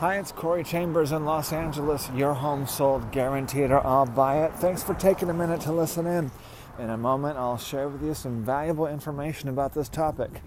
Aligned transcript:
Hi, 0.00 0.16
it's 0.18 0.32
Corey 0.32 0.64
Chambers 0.64 1.12
in 1.12 1.26
Los 1.26 1.52
Angeles. 1.52 2.08
Your 2.14 2.32
home 2.32 2.66
sold 2.66 3.12
guaranteed 3.12 3.70
or 3.70 3.86
I'll 3.86 4.06
buy 4.06 4.46
it. 4.46 4.54
Thanks 4.54 4.82
for 4.82 4.94
taking 4.94 5.28
a 5.28 5.34
minute 5.34 5.60
to 5.60 5.72
listen 5.72 6.06
in. 6.06 6.30
In 6.78 6.88
a 6.88 6.96
moment, 6.96 7.36
I'll 7.36 7.58
share 7.58 7.86
with 7.86 8.02
you 8.02 8.14
some 8.14 8.42
valuable 8.42 8.86
information 8.86 9.50
about 9.50 9.74
this 9.74 9.90
topic 9.90 10.40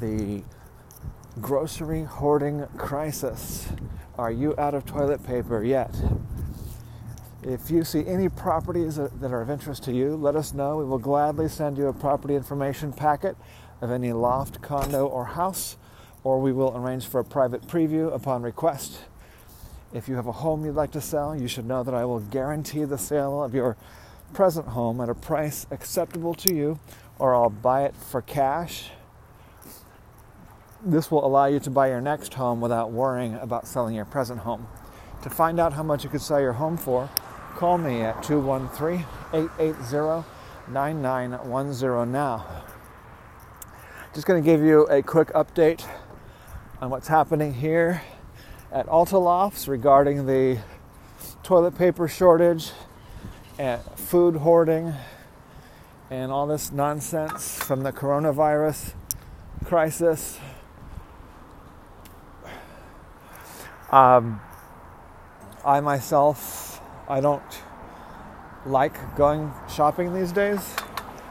the 0.00 0.42
grocery 1.38 2.04
hoarding 2.04 2.66
crisis. 2.78 3.68
Are 4.16 4.32
you 4.32 4.54
out 4.56 4.72
of 4.72 4.86
toilet 4.86 5.22
paper 5.22 5.62
yet? 5.62 5.94
If 7.42 7.70
you 7.70 7.84
see 7.84 8.06
any 8.06 8.30
properties 8.30 8.96
that 8.96 9.22
are 9.22 9.42
of 9.42 9.50
interest 9.50 9.82
to 9.82 9.92
you, 9.92 10.16
let 10.16 10.34
us 10.34 10.54
know. 10.54 10.78
We 10.78 10.86
will 10.86 10.96
gladly 10.96 11.48
send 11.48 11.76
you 11.76 11.88
a 11.88 11.92
property 11.92 12.36
information 12.36 12.94
packet 12.94 13.36
of 13.82 13.90
any 13.90 14.14
loft, 14.14 14.62
condo, 14.62 15.06
or 15.06 15.26
house 15.26 15.76
or 16.24 16.40
we 16.40 16.52
will 16.52 16.76
arrange 16.76 17.06
for 17.06 17.20
a 17.20 17.24
private 17.24 17.66
preview 17.66 18.14
upon 18.14 18.42
request. 18.42 19.00
If 19.92 20.08
you 20.08 20.14
have 20.16 20.26
a 20.26 20.32
home 20.32 20.64
you'd 20.64 20.74
like 20.74 20.92
to 20.92 21.00
sell, 21.00 21.36
you 21.36 21.48
should 21.48 21.66
know 21.66 21.82
that 21.82 21.94
I 21.94 22.04
will 22.04 22.20
guarantee 22.20 22.84
the 22.84 22.98
sale 22.98 23.42
of 23.42 23.54
your 23.54 23.76
present 24.32 24.68
home 24.68 25.00
at 25.00 25.08
a 25.08 25.14
price 25.14 25.66
acceptable 25.70 26.34
to 26.34 26.54
you, 26.54 26.78
or 27.18 27.34
I'll 27.34 27.50
buy 27.50 27.84
it 27.84 27.94
for 27.94 28.22
cash. 28.22 28.90
This 30.84 31.10
will 31.10 31.24
allow 31.24 31.46
you 31.46 31.60
to 31.60 31.70
buy 31.70 31.88
your 31.88 32.00
next 32.00 32.34
home 32.34 32.60
without 32.60 32.90
worrying 32.90 33.34
about 33.34 33.66
selling 33.66 33.94
your 33.94 34.04
present 34.04 34.40
home. 34.40 34.66
To 35.22 35.30
find 35.30 35.60
out 35.60 35.74
how 35.74 35.82
much 35.82 36.02
you 36.02 36.10
could 36.10 36.22
sell 36.22 36.40
your 36.40 36.54
home 36.54 36.76
for, 36.76 37.08
call 37.54 37.78
me 37.78 38.00
at 38.00 38.22
213 38.22 39.04
880 39.32 40.26
9910 40.68 42.10
now. 42.10 42.46
Just 44.14 44.26
going 44.26 44.42
to 44.42 44.44
give 44.44 44.60
you 44.60 44.84
a 44.86 45.02
quick 45.02 45.28
update 45.28 45.86
on 46.82 46.90
what's 46.90 47.06
happening 47.06 47.54
here 47.54 48.02
at 48.72 48.88
Alta 48.88 49.16
Lofts 49.16 49.68
regarding 49.68 50.26
the 50.26 50.58
toilet 51.44 51.78
paper 51.78 52.08
shortage 52.08 52.72
and 53.56 53.80
food 53.94 54.34
hoarding 54.34 54.92
and 56.10 56.32
all 56.32 56.48
this 56.48 56.72
nonsense 56.72 57.56
from 57.62 57.84
the 57.84 57.92
coronavirus 57.92 58.94
crisis. 59.64 60.40
Um, 63.92 64.40
I 65.64 65.78
myself, 65.78 66.80
I 67.08 67.20
don't 67.20 67.62
like 68.66 69.14
going 69.16 69.52
shopping 69.72 70.12
these 70.14 70.32
days 70.32 70.74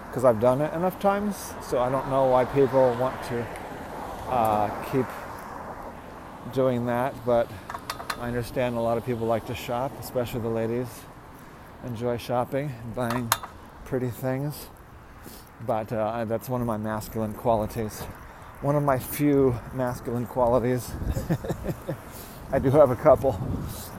because 0.08 0.24
I've 0.24 0.40
done 0.40 0.62
it 0.62 0.74
enough 0.74 0.98
times. 1.02 1.36
So 1.62 1.80
I 1.80 1.90
don't 1.90 2.10
know 2.10 2.28
why 2.28 2.46
people 2.46 2.96
want 2.96 3.22
to 3.24 3.46
uh, 4.30 4.84
keep 4.94 5.06
doing 6.54 6.86
that, 6.88 7.14
but 7.26 7.50
I 8.20 8.28
understand 8.28 8.76
a 8.76 8.82
lot 8.82 8.98
of 8.98 9.06
people 9.06 9.28
like 9.28 9.46
to 9.48 9.56
shop, 9.56 9.92
especially 10.00 10.42
the 10.42 10.50
ladies 10.50 10.88
enjoy 11.86 12.18
shopping 12.18 12.72
and 12.84 12.96
buying 12.96 13.32
pretty 13.86 14.10
things. 14.10 14.68
But 15.66 15.92
uh, 15.92 16.26
that's 16.26 16.50
one 16.50 16.62
of 16.62 16.68
my 16.68 16.78
masculine 16.78 17.34
qualities. 17.34 18.02
One 18.62 18.76
of 18.76 18.84
my 18.84 19.00
few 19.00 19.60
masculine 19.74 20.26
qualities. 20.26 20.92
I 22.52 22.60
do 22.60 22.70
have 22.72 22.92
a 22.92 22.96
couple. 22.96 23.34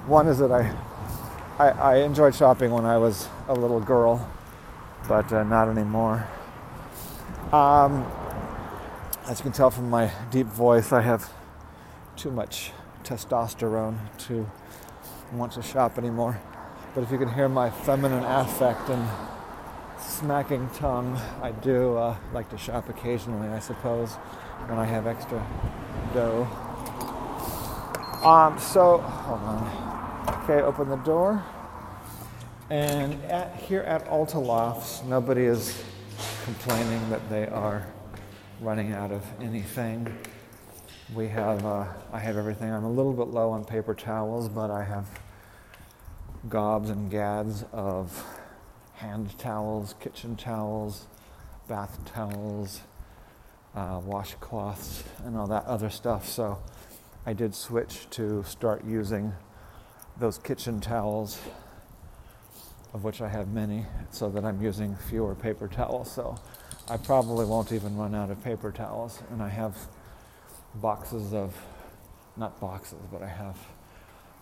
One 0.06 0.26
is 0.26 0.38
that 0.38 0.52
I, 0.52 0.74
I, 1.58 1.68
I 1.70 1.96
enjoyed 1.98 2.34
shopping 2.34 2.70
when 2.70 2.84
I 2.84 2.98
was 2.98 3.28
a 3.48 3.54
little 3.54 3.80
girl, 3.80 4.28
but 5.08 5.32
uh, 5.32 5.42
not 5.44 5.68
anymore. 5.68 6.26
Um, 7.52 8.06
as 9.28 9.38
you 9.38 9.44
can 9.44 9.52
tell 9.52 9.70
from 9.70 9.90
my 9.90 10.10
deep 10.30 10.46
voice, 10.46 10.92
I 10.92 11.00
have 11.02 11.30
too 12.16 12.30
much 12.30 12.72
testosterone 13.04 13.98
to 14.26 14.50
want 15.32 15.52
to 15.52 15.62
shop 15.62 15.98
anymore. 15.98 16.40
But 16.94 17.02
if 17.02 17.10
you 17.10 17.18
can 17.18 17.32
hear 17.32 17.48
my 17.48 17.70
feminine 17.70 18.24
affect 18.24 18.88
and 18.90 19.08
smacking 19.98 20.68
tongue, 20.70 21.18
I 21.40 21.52
do 21.52 21.96
uh, 21.96 22.16
like 22.32 22.50
to 22.50 22.58
shop 22.58 22.88
occasionally, 22.88 23.48
I 23.48 23.58
suppose, 23.58 24.12
when 24.66 24.78
I 24.78 24.84
have 24.84 25.06
extra 25.06 25.44
dough. 26.12 26.46
Um, 28.22 28.58
so, 28.58 28.98
hold 28.98 29.40
on. 29.40 30.42
Okay, 30.42 30.62
open 30.62 30.88
the 30.88 30.96
door. 30.96 31.42
And 32.70 33.14
at, 33.24 33.56
here 33.56 33.82
at 33.82 34.06
Alta 34.08 34.38
Lofts, 34.38 35.02
nobody 35.04 35.44
is 35.44 35.82
complaining 36.44 37.10
that 37.10 37.28
they 37.28 37.46
are 37.48 37.86
running 38.60 38.92
out 38.92 39.10
of 39.10 39.24
anything 39.40 40.16
we 41.14 41.28
have, 41.28 41.64
uh, 41.66 41.84
I 42.12 42.18
have 42.18 42.36
everything. 42.38 42.72
I'm 42.72 42.84
a 42.84 42.90
little 42.90 43.12
bit 43.12 43.28
low 43.28 43.50
on 43.50 43.64
paper 43.64 43.94
towels, 43.94 44.48
but 44.48 44.70
I 44.70 44.82
have 44.82 45.06
gobs 46.48 46.88
and 46.88 47.10
gads 47.10 47.64
of 47.72 48.24
hand 48.94 49.36
towels, 49.38 49.94
kitchen 50.00 50.36
towels, 50.36 51.06
bath 51.68 51.98
towels, 52.06 52.80
uh, 53.74 54.00
washcloths, 54.00 55.02
and 55.24 55.36
all 55.36 55.46
that 55.48 55.64
other 55.66 55.90
stuff. 55.90 56.26
So 56.26 56.58
I 57.26 57.34
did 57.34 57.54
switch 57.54 58.08
to 58.10 58.42
start 58.44 58.84
using 58.84 59.34
those 60.18 60.38
kitchen 60.38 60.80
towels, 60.80 61.40
of 62.94 63.04
which 63.04 63.20
I 63.20 63.28
have 63.28 63.48
many, 63.48 63.86
so 64.10 64.30
that 64.30 64.44
I'm 64.44 64.62
using 64.62 64.96
fewer 64.96 65.34
paper 65.34 65.68
towels. 65.68 66.10
So 66.10 66.36
I 66.88 66.96
probably 66.96 67.44
won't 67.44 67.70
even 67.70 67.96
run 67.96 68.14
out 68.14 68.30
of 68.30 68.42
paper 68.42 68.72
towels, 68.72 69.22
and 69.30 69.42
I 69.42 69.48
have 69.48 69.76
boxes 70.74 71.34
of, 71.34 71.54
not 72.36 72.58
boxes, 72.60 72.98
but 73.10 73.22
I 73.22 73.28
have 73.28 73.58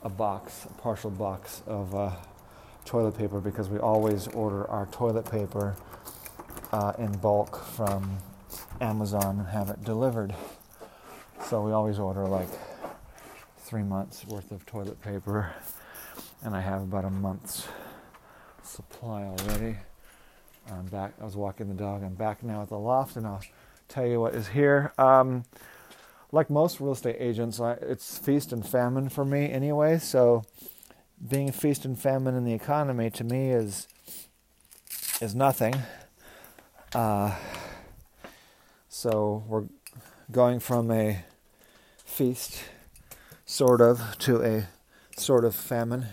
a 0.02 0.08
box, 0.08 0.66
a 0.66 0.80
partial 0.80 1.10
box 1.10 1.62
of 1.66 1.94
uh, 1.94 2.10
toilet 2.84 3.16
paper 3.16 3.40
because 3.40 3.68
we 3.68 3.78
always 3.78 4.28
order 4.28 4.68
our 4.70 4.86
toilet 4.86 5.30
paper 5.30 5.76
uh, 6.72 6.92
in 6.98 7.12
bulk 7.18 7.62
from 7.64 8.18
Amazon 8.80 9.40
and 9.40 9.48
have 9.48 9.68
it 9.68 9.84
delivered. 9.84 10.34
So 11.44 11.62
we 11.62 11.72
always 11.72 11.98
order 11.98 12.26
like 12.26 12.48
three 13.58 13.82
months 13.82 14.26
worth 14.26 14.50
of 14.50 14.64
toilet 14.66 15.00
paper, 15.00 15.52
and 16.42 16.54
I 16.54 16.60
have 16.60 16.82
about 16.82 17.04
a 17.04 17.10
month's 17.10 17.66
supply 18.62 19.22
already. 19.22 19.76
I'm 20.70 20.86
back. 20.86 21.14
I 21.20 21.24
was 21.24 21.36
walking 21.36 21.68
the 21.68 21.74
dog. 21.74 22.02
I'm 22.02 22.14
back 22.14 22.42
now 22.42 22.62
at 22.62 22.68
the 22.68 22.78
loft, 22.78 23.16
and 23.16 23.26
I'll 23.26 23.42
tell 23.88 24.06
you 24.06 24.20
what 24.20 24.34
is 24.34 24.48
here. 24.48 24.92
Um, 24.98 25.44
like 26.32 26.50
most 26.50 26.80
real 26.80 26.92
estate 26.92 27.16
agents, 27.18 27.60
it's 27.82 28.18
feast 28.18 28.52
and 28.52 28.66
famine 28.66 29.08
for 29.08 29.24
me 29.24 29.50
anyway. 29.50 29.98
So, 29.98 30.44
being 31.28 31.52
feast 31.52 31.84
and 31.84 31.98
famine 31.98 32.34
in 32.34 32.44
the 32.44 32.54
economy 32.54 33.10
to 33.10 33.24
me 33.24 33.50
is 33.50 33.86
is 35.20 35.34
nothing. 35.34 35.74
Uh, 36.94 37.36
so 38.88 39.44
we're 39.46 39.66
going 40.32 40.60
from 40.60 40.90
a 40.90 41.24
feast, 42.04 42.64
sort 43.46 43.80
of, 43.80 44.18
to 44.18 44.42
a 44.42 44.68
sort 45.16 45.44
of 45.44 45.54
famine 45.54 46.06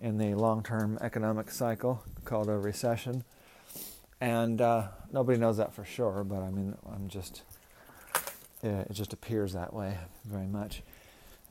in 0.00 0.18
the 0.18 0.34
long-term 0.34 0.98
economic 1.00 1.50
cycle 1.50 2.02
called 2.24 2.48
a 2.48 2.58
recession. 2.58 3.24
And 4.20 4.60
uh, 4.60 4.88
nobody 5.12 5.38
knows 5.38 5.58
that 5.58 5.74
for 5.74 5.84
sure, 5.84 6.24
but 6.24 6.42
I 6.42 6.50
mean, 6.50 6.76
I'm 6.92 7.08
just 7.08 7.42
it 8.62 8.92
just 8.92 9.12
appears 9.12 9.52
that 9.52 9.72
way 9.72 9.96
very 10.24 10.46
much. 10.46 10.82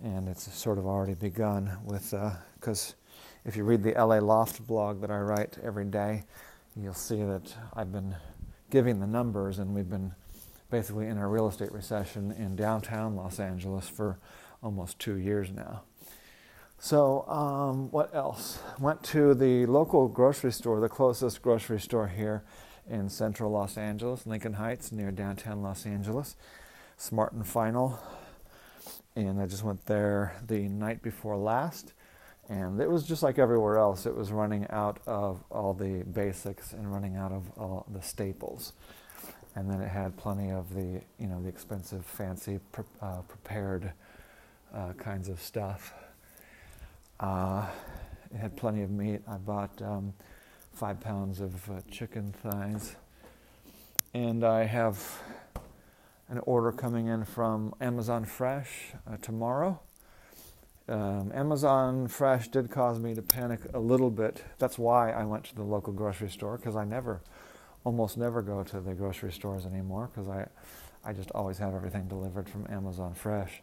And 0.03 0.27
it's 0.27 0.51
sort 0.53 0.77
of 0.77 0.87
already 0.87 1.13
begun 1.13 1.77
with, 1.85 2.13
because 2.59 2.91
uh, 2.91 3.19
if 3.45 3.55
you 3.55 3.63
read 3.63 3.83
the 3.83 3.91
LA 3.91 4.17
Loft 4.17 4.65
blog 4.65 5.01
that 5.01 5.11
I 5.11 5.19
write 5.19 5.57
every 5.63 5.85
day, 5.85 6.23
you'll 6.75 6.93
see 6.93 7.21
that 7.23 7.53
I've 7.73 7.91
been 7.91 8.15
giving 8.69 8.99
the 8.99 9.07
numbers, 9.07 9.59
and 9.59 9.75
we've 9.75 9.89
been 9.89 10.13
basically 10.71 11.07
in 11.07 11.17
a 11.17 11.27
real 11.27 11.47
estate 11.47 11.71
recession 11.71 12.31
in 12.31 12.55
downtown 12.55 13.15
Los 13.15 13.39
Angeles 13.39 13.87
for 13.87 14.17
almost 14.63 14.97
two 14.97 15.17
years 15.17 15.51
now. 15.51 15.83
So, 16.79 17.27
um, 17.27 17.91
what 17.91 18.15
else? 18.15 18.59
Went 18.79 19.03
to 19.03 19.35
the 19.35 19.67
local 19.67 20.07
grocery 20.07 20.51
store, 20.51 20.79
the 20.79 20.89
closest 20.89 21.41
grocery 21.43 21.79
store 21.79 22.07
here 22.07 22.43
in 22.89 23.07
central 23.07 23.51
Los 23.51 23.77
Angeles, 23.77 24.25
Lincoln 24.25 24.53
Heights, 24.53 24.91
near 24.91 25.11
downtown 25.11 25.61
Los 25.61 25.85
Angeles. 25.85 26.35
Smart 27.01 27.33
and 27.33 27.47
Final, 27.47 27.99
and 29.15 29.41
I 29.41 29.47
just 29.47 29.63
went 29.63 29.87
there 29.87 30.35
the 30.45 30.67
night 30.67 31.01
before 31.01 31.35
last, 31.35 31.93
and 32.47 32.79
it 32.79 32.87
was 32.87 33.07
just 33.07 33.23
like 33.23 33.39
everywhere 33.39 33.79
else. 33.79 34.05
It 34.05 34.15
was 34.15 34.31
running 34.31 34.67
out 34.69 34.99
of 35.07 35.43
all 35.49 35.73
the 35.73 36.03
basics 36.03 36.73
and 36.73 36.93
running 36.93 37.15
out 37.15 37.31
of 37.31 37.49
all 37.57 37.87
the 37.91 38.03
staples, 38.03 38.73
and 39.55 39.67
then 39.67 39.81
it 39.81 39.87
had 39.87 40.15
plenty 40.15 40.51
of 40.51 40.75
the 40.75 41.01
you 41.17 41.25
know 41.25 41.41
the 41.41 41.49
expensive, 41.49 42.05
fancy, 42.05 42.59
pre- 42.71 42.83
uh, 43.01 43.21
prepared 43.21 43.93
uh, 44.71 44.93
kinds 44.93 45.27
of 45.27 45.41
stuff. 45.41 45.95
Uh, 47.19 47.65
it 48.31 48.37
had 48.37 48.55
plenty 48.55 48.83
of 48.83 48.91
meat. 48.91 49.21
I 49.27 49.37
bought 49.37 49.81
um, 49.81 50.13
five 50.71 50.99
pounds 50.99 51.41
of 51.41 51.67
uh, 51.67 51.81
chicken 51.89 52.31
thighs, 52.31 52.95
and 54.13 54.43
I 54.43 54.65
have 54.65 55.03
an 56.31 56.39
order 56.39 56.71
coming 56.71 57.05
in 57.05 57.23
from 57.23 57.75
Amazon 57.79 58.25
Fresh 58.25 58.93
uh, 59.05 59.17
tomorrow 59.17 59.79
um, 60.91 61.31
Amazon 61.33 62.07
Fresh 62.09 62.49
did 62.49 62.69
cause 62.69 62.99
me 62.99 63.15
to 63.15 63.21
panic 63.21 63.61
a 63.73 63.79
little 63.79 64.09
bit. 64.09 64.43
That's 64.57 64.77
why 64.77 65.11
I 65.11 65.23
went 65.23 65.45
to 65.45 65.55
the 65.55 65.63
local 65.63 65.93
grocery 65.93 66.29
store 66.29 66.57
because 66.57 66.75
I 66.75 66.83
never, 66.83 67.21
almost 67.85 68.17
never 68.17 68.41
go 68.41 68.63
to 68.63 68.81
the 68.81 68.93
grocery 68.93 69.31
stores 69.31 69.65
anymore 69.65 70.09
because 70.13 70.27
I, 70.27 70.47
I 71.05 71.13
just 71.13 71.31
always 71.31 71.57
have 71.59 71.73
everything 71.73 72.09
delivered 72.09 72.49
from 72.49 72.67
Amazon 72.69 73.13
Fresh 73.13 73.61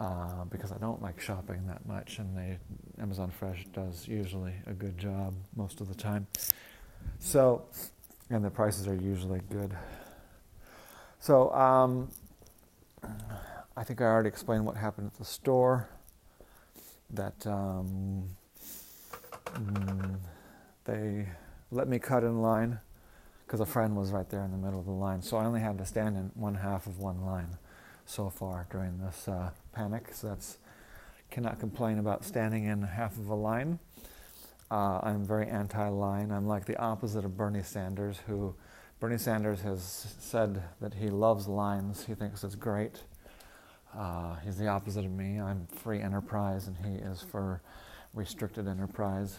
uh, 0.00 0.44
because 0.46 0.72
I 0.72 0.78
don't 0.78 1.00
like 1.00 1.20
shopping 1.20 1.68
that 1.68 1.86
much, 1.86 2.18
and 2.18 2.36
they, 2.36 2.58
Amazon 3.00 3.30
Fresh 3.30 3.66
does 3.72 4.08
usually 4.08 4.54
a 4.66 4.72
good 4.72 4.98
job 4.98 5.34
most 5.54 5.80
of 5.80 5.88
the 5.88 5.94
time. 5.94 6.26
So, 7.20 7.66
and 8.28 8.44
the 8.44 8.50
prices 8.50 8.88
are 8.88 8.94
usually 8.96 9.40
good. 9.50 9.76
So, 11.24 11.50
um, 11.54 12.10
I 13.78 13.82
think 13.82 14.02
I 14.02 14.04
already 14.04 14.28
explained 14.28 14.66
what 14.66 14.76
happened 14.76 15.06
at 15.06 15.18
the 15.18 15.24
store. 15.24 15.88
That 17.08 17.46
um, 17.46 18.28
mm, 19.54 20.16
they 20.84 21.26
let 21.70 21.88
me 21.88 21.98
cut 21.98 22.24
in 22.24 22.42
line 22.42 22.78
because 23.46 23.60
a 23.60 23.64
friend 23.64 23.96
was 23.96 24.10
right 24.10 24.28
there 24.28 24.44
in 24.44 24.50
the 24.50 24.58
middle 24.58 24.78
of 24.78 24.84
the 24.84 24.92
line. 24.92 25.22
So 25.22 25.38
I 25.38 25.46
only 25.46 25.60
had 25.60 25.78
to 25.78 25.86
stand 25.86 26.18
in 26.18 26.30
one 26.34 26.56
half 26.56 26.86
of 26.86 26.98
one 26.98 27.24
line 27.24 27.56
so 28.04 28.28
far 28.28 28.66
during 28.70 28.98
this 28.98 29.26
uh, 29.26 29.48
panic. 29.72 30.08
So 30.12 30.28
that's 30.28 30.58
cannot 31.30 31.58
complain 31.58 31.98
about 31.98 32.26
standing 32.26 32.64
in 32.64 32.82
half 32.82 33.16
of 33.16 33.28
a 33.28 33.34
line. 33.34 33.78
Uh, 34.70 35.00
I'm 35.02 35.24
very 35.24 35.46
anti-line. 35.46 36.30
I'm 36.30 36.46
like 36.46 36.66
the 36.66 36.76
opposite 36.76 37.24
of 37.24 37.34
Bernie 37.34 37.62
Sanders, 37.62 38.20
who 38.26 38.54
Bernie 39.00 39.18
Sanders 39.18 39.60
has 39.60 40.14
said 40.18 40.62
that 40.80 40.94
he 40.94 41.08
loves 41.08 41.46
lines. 41.46 42.06
He 42.06 42.14
thinks 42.14 42.42
it's 42.44 42.54
great. 42.54 43.02
Uh, 43.96 44.36
he's 44.36 44.56
the 44.56 44.68
opposite 44.68 45.04
of 45.04 45.10
me. 45.10 45.40
I'm 45.40 45.66
free 45.66 46.00
enterprise, 46.00 46.66
and 46.66 46.76
he 46.76 46.94
is 46.94 47.20
for 47.20 47.62
restricted 48.14 48.66
enterprise. 48.66 49.36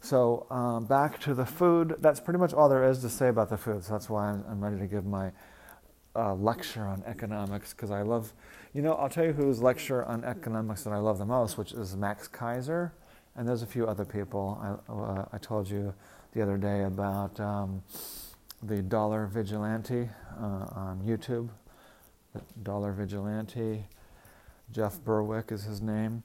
So 0.00 0.46
um, 0.50 0.86
back 0.86 1.20
to 1.20 1.34
the 1.34 1.44
food. 1.44 1.96
That's 1.98 2.20
pretty 2.20 2.38
much 2.38 2.54
all 2.54 2.68
there 2.68 2.84
is 2.84 3.00
to 3.00 3.08
say 3.08 3.28
about 3.28 3.50
the 3.50 3.58
food. 3.58 3.84
So 3.84 3.92
that's 3.92 4.08
why 4.08 4.30
I'm, 4.30 4.44
I'm 4.48 4.64
ready 4.64 4.78
to 4.78 4.86
give 4.86 5.04
my 5.04 5.32
uh, 6.16 6.34
lecture 6.34 6.84
on 6.84 7.02
economics 7.06 7.72
because 7.72 7.90
I 7.90 8.02
love, 8.02 8.32
you 8.72 8.82
know, 8.82 8.94
I'll 8.94 9.08
tell 9.08 9.24
you 9.24 9.32
whose 9.32 9.60
lecture 9.60 10.04
on 10.04 10.24
economics 10.24 10.82
that 10.84 10.92
I 10.92 10.98
love 10.98 11.18
the 11.18 11.26
most, 11.26 11.58
which 11.58 11.72
is 11.72 11.96
Max 11.96 12.28
Keiser, 12.28 12.92
and 13.36 13.48
there's 13.48 13.62
a 13.62 13.66
few 13.66 13.86
other 13.86 14.04
people. 14.04 14.58
I, 14.62 14.92
uh, 14.92 15.24
I 15.32 15.38
told 15.38 15.68
you 15.68 15.94
the 16.32 16.42
other 16.42 16.56
day 16.56 16.84
about 16.84 17.38
um, 17.40 17.82
the 18.62 18.82
Dollar 18.82 19.26
Vigilante 19.26 20.08
uh, 20.38 20.44
on 20.44 21.02
YouTube. 21.04 21.48
Dollar 22.62 22.92
Vigilante, 22.92 23.86
Jeff 24.72 25.02
Berwick 25.02 25.50
is 25.50 25.64
his 25.64 25.80
name. 25.80 26.22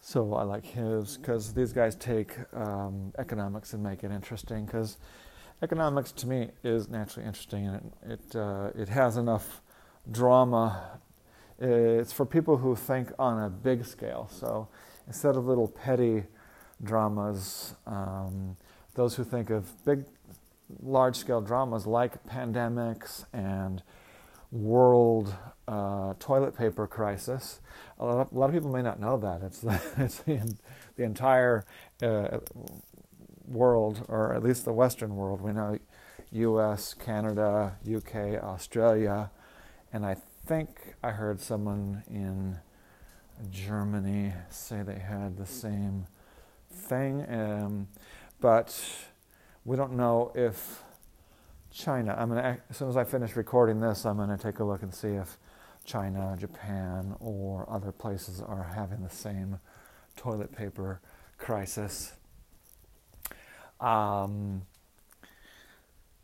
So 0.00 0.34
I 0.34 0.42
like 0.42 0.64
his 0.64 1.16
because 1.16 1.52
these 1.52 1.72
guys 1.72 1.94
take 1.94 2.34
um, 2.54 3.12
economics 3.18 3.72
and 3.72 3.82
make 3.82 4.04
it 4.04 4.10
interesting 4.10 4.64
because 4.64 4.96
economics 5.62 6.12
to 6.12 6.26
me 6.26 6.50
is 6.64 6.88
naturally 6.88 7.26
interesting 7.26 7.66
and 7.66 7.92
it 8.06 8.20
it, 8.32 8.36
uh, 8.36 8.70
it 8.74 8.88
has 8.88 9.16
enough 9.16 9.60
drama. 10.10 11.00
It's 11.60 12.12
for 12.12 12.24
people 12.24 12.56
who 12.56 12.76
think 12.76 13.12
on 13.18 13.42
a 13.42 13.50
big 13.50 13.84
scale. 13.84 14.28
So 14.32 14.68
instead 15.08 15.34
of 15.34 15.46
little 15.46 15.66
petty 15.66 16.24
dramas, 16.84 17.74
um, 17.86 18.56
those 18.94 19.16
who 19.16 19.24
think 19.24 19.50
of 19.50 19.84
big, 19.84 20.04
large 20.82 21.16
scale 21.16 21.40
dramas 21.40 21.86
like 21.86 22.24
pandemics 22.26 23.24
and 23.32 23.82
world 24.52 25.34
uh, 25.66 26.14
toilet 26.18 26.56
paper 26.56 26.86
crisis. 26.86 27.60
A 27.98 28.04
lot, 28.04 28.20
of, 28.20 28.32
a 28.32 28.38
lot, 28.38 28.46
of, 28.46 28.52
people 28.54 28.70
may 28.70 28.82
not 28.82 29.00
know 29.00 29.16
that. 29.18 29.42
It's 29.42 29.60
the, 29.60 29.80
it's 29.98 30.18
the, 30.18 30.54
the 30.96 31.02
entire 31.02 31.64
uh, 32.02 32.38
world, 33.46 34.04
or 34.08 34.34
at 34.34 34.42
least 34.42 34.64
the 34.64 34.72
Western 34.72 35.16
world. 35.16 35.40
We 35.40 35.52
know 35.52 35.78
US, 36.32 36.94
Canada, 36.94 37.76
UK, 37.90 38.42
Australia, 38.42 39.30
and 39.92 40.04
I 40.04 40.16
think 40.46 40.94
I 41.02 41.10
heard 41.10 41.40
someone 41.40 42.04
in 42.10 42.58
Germany 43.50 44.32
say 44.50 44.82
they 44.82 44.98
had 44.98 45.36
the 45.36 45.46
same 45.46 46.06
thing. 46.70 47.24
Um, 47.28 47.88
but 48.40 48.78
we 49.64 49.76
don't 49.76 49.92
know 49.92 50.32
if 50.34 50.82
China, 51.70 52.14
I'm 52.18 52.28
gonna, 52.28 52.58
as 52.70 52.76
soon 52.76 52.88
as 52.88 52.96
I 52.96 53.04
finish 53.04 53.36
recording 53.36 53.80
this, 53.80 54.06
I'm 54.06 54.16
going 54.16 54.30
to 54.30 54.38
take 54.38 54.58
a 54.58 54.64
look 54.64 54.82
and 54.82 54.94
see 54.94 55.08
if 55.08 55.38
China, 55.84 56.36
Japan, 56.38 57.14
or 57.20 57.68
other 57.70 57.92
places 57.92 58.40
are 58.40 58.72
having 58.74 59.02
the 59.02 59.10
same 59.10 59.58
toilet 60.16 60.54
paper 60.54 61.00
crisis. 61.38 62.12
Um, 63.80 64.62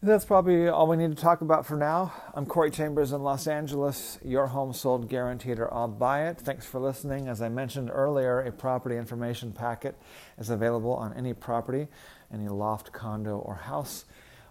that's 0.04 0.24
probably 0.26 0.68
all 0.68 0.86
we 0.86 0.98
need 0.98 1.16
to 1.16 1.22
talk 1.22 1.40
about 1.40 1.64
for 1.64 1.76
now. 1.76 2.12
I'm 2.34 2.44
Corey 2.44 2.70
Chambers 2.70 3.12
in 3.12 3.22
Los 3.22 3.46
Angeles. 3.46 4.18
Your 4.22 4.48
home 4.48 4.74
sold 4.74 5.08
guaranteed 5.08 5.58
or 5.58 5.72
I'll 5.72 5.88
buy 5.88 6.28
it. 6.28 6.38
Thanks 6.38 6.66
for 6.66 6.78
listening. 6.78 7.26
As 7.26 7.40
I 7.40 7.48
mentioned 7.48 7.90
earlier, 7.90 8.40
a 8.40 8.52
property 8.52 8.96
information 8.96 9.50
packet 9.50 9.96
is 10.36 10.50
available 10.50 10.92
on 10.92 11.14
any 11.14 11.32
property, 11.32 11.88
any 12.30 12.48
loft, 12.48 12.92
condo, 12.92 13.38
or 13.38 13.54
house, 13.54 14.04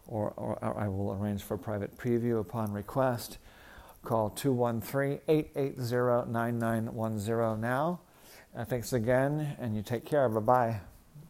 or, 0.08 0.32
or, 0.38 0.58
or 0.64 0.78
I 0.78 0.88
will 0.88 1.14
arrange 1.14 1.44
for 1.44 1.54
a 1.54 1.60
private 1.60 1.96
preview 1.98 2.40
upon 2.40 2.74
request. 2.74 3.38
Call 4.04 4.32
213 4.32 5.20
880 5.28 6.32
9910 6.32 7.62
now. 7.62 8.00
Uh, 8.58 8.66
thanks 8.66 8.92
again, 8.92 9.56
and 9.60 9.76
you 9.76 9.84
take 9.84 10.04
care. 10.04 10.28
Bye 10.30 10.40
bye. 10.40 10.93